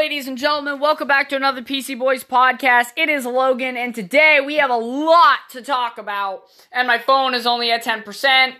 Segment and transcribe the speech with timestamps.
[0.00, 2.86] ladies and gentlemen, welcome back to another PC Boys podcast.
[2.96, 7.34] It is Logan, and today we have a lot to talk about, and my phone
[7.34, 8.54] is only at 10%.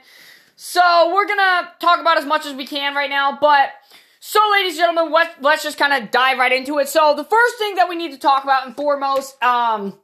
[0.56, 3.70] So we're gonna talk about as much as we can right now, but
[4.20, 6.90] so ladies and gentlemen, let's, let's just kind of dive right into it.
[6.90, 9.98] So the first thing that we need to talk about and foremost, um,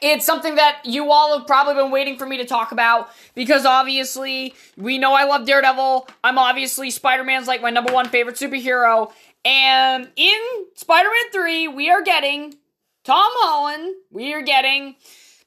[0.00, 3.66] it's something that you all have probably been waiting for me to talk about because
[3.66, 6.08] obviously we know I love Daredevil.
[6.24, 9.12] I'm obviously Spider-Man's like my number one favorite superhero.
[9.44, 12.56] And in Spider-Man 3, we are getting
[13.04, 14.96] Tom Holland, we are getting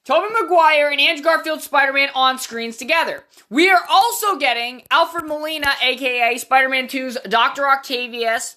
[0.04, 3.24] Tobey Maguire and Andrew Garfield Spider-Man on screens together.
[3.48, 7.66] We are also getting Alfred Molina, aka Spider-Man 2's Dr.
[7.66, 8.56] Octavius,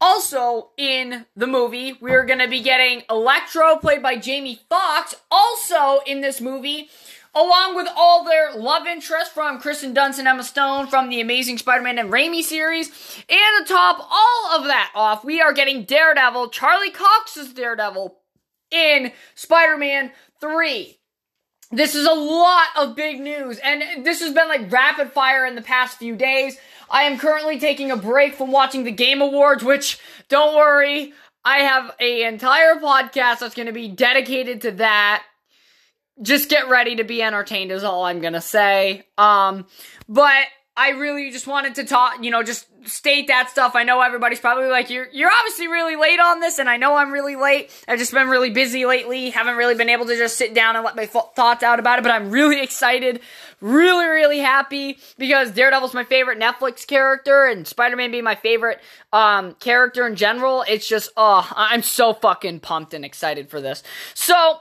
[0.00, 6.20] also in the movie, we're gonna be getting Electro, played by Jamie Foxx, also in
[6.20, 6.90] this movie,
[7.34, 11.58] along with all their love interests from Kirsten Dunst and Emma Stone from the Amazing
[11.58, 12.88] Spider-Man and Raimi series.
[13.28, 18.16] And to top all of that off, we are getting Daredevil, Charlie Cox's Daredevil,
[18.70, 20.98] in Spider-Man 3.
[21.70, 25.56] This is a lot of big news, and this has been like rapid fire in
[25.56, 26.56] the past few days.
[26.88, 31.58] I am currently taking a break from watching the Game Awards, which, don't worry, I
[31.58, 35.24] have an entire podcast that's going to be dedicated to that.
[36.22, 39.06] Just get ready to be entertained is all I'm to say.
[39.18, 39.66] Um,
[40.08, 40.44] but
[40.76, 43.76] I really just wanted to talk, you know, just state that stuff.
[43.76, 46.96] I know everybody's probably like, you're, you're obviously really late on this, and I know
[46.96, 47.70] I'm really late.
[47.86, 49.30] I've just been really busy lately.
[49.30, 52.02] Haven't really been able to just sit down and let my thoughts out about it,
[52.02, 53.20] but I'm really excited,
[53.60, 58.80] really, really happy because Daredevil's my favorite Netflix character, and Spider-Man being my favorite,
[59.12, 60.64] um, character in general.
[60.68, 63.82] It's just, oh, I'm so fucking pumped and excited for this.
[64.14, 64.58] So,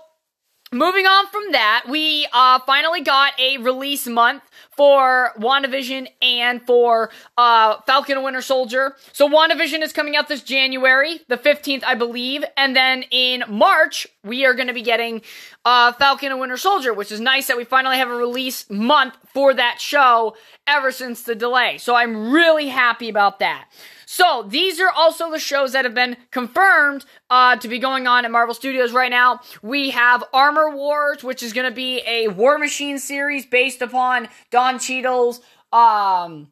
[0.74, 7.12] Moving on from that, we uh, finally got a release month for WandaVision and for
[7.38, 8.96] uh, Falcon and Winter Soldier.
[9.12, 12.44] So WandaVision is coming out this January, the 15th, I believe.
[12.58, 15.22] And then in March, we are going to be getting
[15.64, 19.16] uh, Falcon and Winter Soldier, which is nice that we finally have a release month
[19.32, 20.36] for that show
[20.66, 21.78] ever since the delay.
[21.78, 23.68] So I'm really happy about that.
[24.16, 28.26] So these are also the shows that have been confirmed uh, to be going on
[28.26, 29.40] at Marvel Studios right now.
[29.64, 34.28] We have Armor Wars, which is going to be a War Machine series based upon
[34.52, 35.42] Don Cheadle's
[35.72, 36.50] um,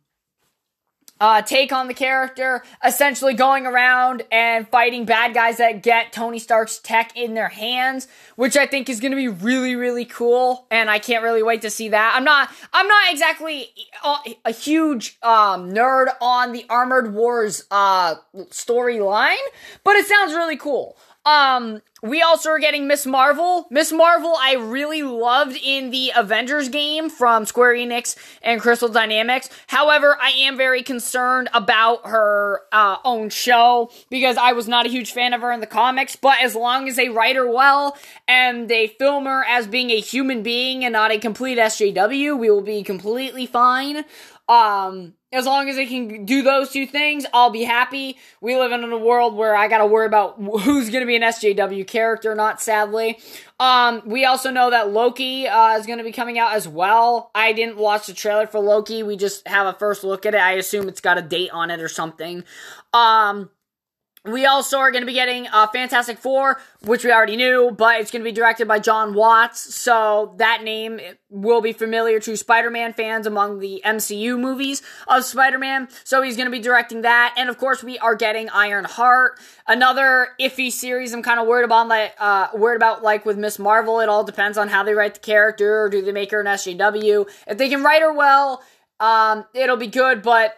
[1.22, 6.40] uh, take on the character, essentially going around and fighting bad guys that get Tony
[6.40, 10.66] Stark's tech in their hands, which I think is going to be really, really cool,
[10.72, 12.14] and I can't really wait to see that.
[12.16, 13.70] I'm not, I'm not exactly
[14.46, 18.16] a, huge um, nerd on the Armored Wars uh,
[18.50, 19.36] storyline,
[19.84, 20.98] but it sounds really cool.
[21.26, 23.68] Um, we also are getting Miss Marvel.
[23.70, 29.48] Miss Marvel, I really loved in the Avengers game from Square Enix and Crystal Dynamics.
[29.68, 34.90] However, I am very concerned about her uh, own show because I was not a
[34.90, 36.16] huge fan of her in the comics.
[36.16, 37.96] But as long as they write her well
[38.28, 42.50] and they film her as being a human being and not a complete SJW, we
[42.50, 44.06] will be completely fine.
[44.52, 48.18] Um, as long as they can do those two things, I'll be happy.
[48.42, 51.88] We live in a world where I gotta worry about who's gonna be an SJW
[51.88, 53.18] character, not sadly.
[53.62, 57.32] Um, we also know that Loki, uh, is gonna be coming out as well.
[57.34, 59.04] I didn't watch the trailer for Loki.
[59.04, 60.42] We just have a first look at it.
[60.42, 62.44] I assume it's got a date on it or something.
[62.92, 63.52] Um,
[64.24, 68.00] we also are going to be getting uh, Fantastic Four, which we already knew, but
[68.00, 71.00] it's going to be directed by Jon Watts, so that name
[71.30, 75.88] will be familiar to Spider-Man fans among the MCU movies of Spider-Man.
[76.04, 80.30] So he's going to be directing that, and of course we are getting Ironheart, another
[80.40, 81.14] iffy series.
[81.14, 84.02] I'm kind of worried about, like uh, worried about like with Miss Marvel.
[84.02, 86.48] It all depends on how they write the character, or do they make her an
[86.48, 87.28] SJW?
[87.48, 88.62] If they can write her well,
[89.00, 90.56] um, it'll be good, but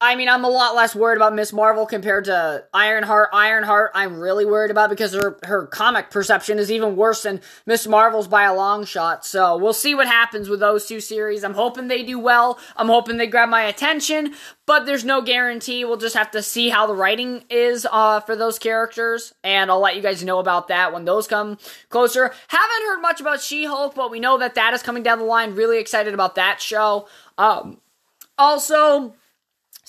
[0.00, 3.30] I mean, I'm a lot less worried about Miss Marvel compared to Ironheart.
[3.32, 7.84] Ironheart, I'm really worried about because her her comic perception is even worse than Miss
[7.84, 9.26] Marvel's by a long shot.
[9.26, 11.42] So we'll see what happens with those two series.
[11.42, 12.60] I'm hoping they do well.
[12.76, 14.34] I'm hoping they grab my attention,
[14.66, 15.84] but there's no guarantee.
[15.84, 19.80] We'll just have to see how the writing is uh, for those characters, and I'll
[19.80, 21.58] let you guys know about that when those come
[21.88, 22.32] closer.
[22.46, 25.56] Haven't heard much about She-Hulk, but we know that that is coming down the line.
[25.56, 27.08] Really excited about that show.
[27.36, 27.80] Um,
[28.38, 29.14] also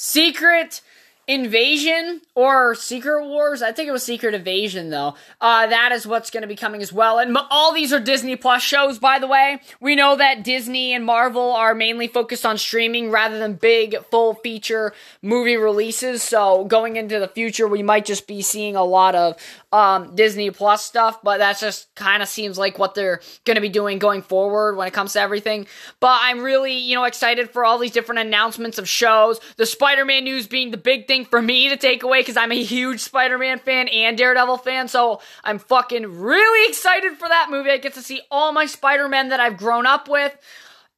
[0.02, 0.82] Secret
[1.28, 3.62] Invasion or Secret Wars.
[3.62, 5.16] I think it was Secret Invasion, though.
[5.42, 7.20] Uh, that is what's going to be coming as well.
[7.20, 9.60] And all these are Disney Plus shows, by the way.
[9.82, 14.36] We know that Disney and Marvel are mainly focused on streaming rather than big full
[14.36, 16.24] feature movie releases.
[16.24, 19.36] So going into the future, we might just be seeing a lot of
[19.74, 23.62] um, Disney Plus stuff, but that just kind of seems like what they're going to
[23.62, 25.68] be doing going forward when it comes to everything.
[26.00, 29.42] But I'm really, you know, excited for all these different announcements of shows.
[29.58, 32.64] The Spider-Man news being the big thing for me to take away because I'm a
[32.64, 34.88] huge Spider-Man fan and Daredevil fan.
[34.88, 37.72] So I'm fucking really excited for that movie.
[37.72, 40.38] I get to see all my Spider-Man that I've grown up with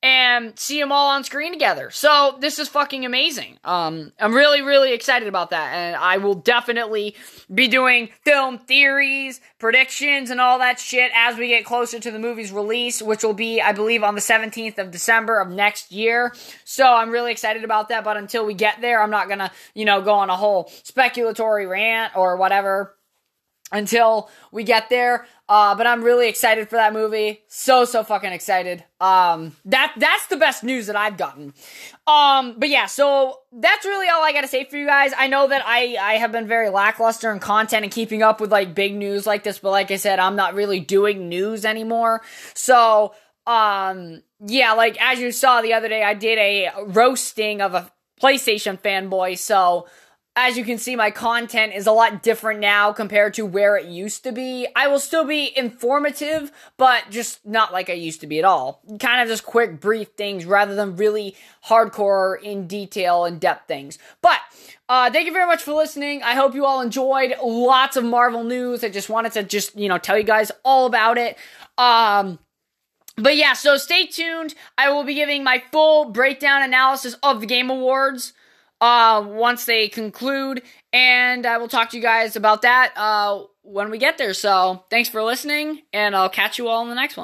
[0.04, 1.92] and see them all on screen together.
[1.92, 3.60] So this is fucking amazing.
[3.64, 7.16] Um, I'm really, really excited about that, and I will definitely
[7.54, 12.20] be doing film theories, predictions, and all that shit as we get closer to the
[12.20, 16.34] movie's release, which will be, I believe, on the 17th of December of next year.
[16.66, 18.04] So I'm really excited about that.
[18.04, 21.70] But until we get there, I'm not gonna, you know, go on a whole speculatory
[21.70, 22.96] rant or whatever
[23.72, 25.26] until we get there.
[25.48, 27.42] Uh, but I'm really excited for that movie.
[27.48, 28.84] So so fucking excited.
[29.00, 31.54] Um, that that's the best news that I've gotten.
[32.08, 35.12] Um, but yeah, so that's really all I gotta say for you guys.
[35.18, 38.52] I know that I I have been very lackluster in content and keeping up with
[38.52, 42.22] like big news like this, but like I said, I'm not really doing news anymore.
[42.54, 43.14] So
[43.46, 47.92] um, yeah, like as you saw the other day, I did a roasting of a
[48.22, 49.38] PlayStation fanboy.
[49.38, 49.88] So
[50.36, 53.88] as you can see, my content is a lot different now compared to where it
[53.88, 54.66] used to be.
[54.76, 58.82] I will still be informative, but just not like I used to be at all.
[59.00, 61.36] Kind of just quick, brief things rather than really
[61.66, 64.00] hardcore, in detail, and depth things.
[64.22, 64.40] But
[64.88, 66.24] uh, thank you very much for listening.
[66.24, 68.86] I hope you all enjoyed lots of Marvel news.
[68.86, 71.38] I just wanted to just you know tell you guys all about it.
[71.78, 72.40] Um,
[73.18, 74.56] but yeah, so stay tuned.
[74.78, 78.32] I will be giving my full breakdown analysis of the Game Awards
[78.82, 80.64] uh, once they conclude.
[80.92, 84.34] And I will talk to you guys about that uh, when we get there.
[84.34, 87.20] So thanks for listening, and I'll catch you all in the next one.